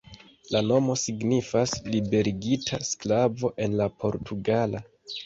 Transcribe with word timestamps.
La 0.53 0.59
nomo 0.67 0.93
signifas 1.01 1.73
"liberigita 1.95 2.79
sklavo" 2.93 3.53
en 3.67 3.77
la 3.83 3.89
portugala. 4.05 4.83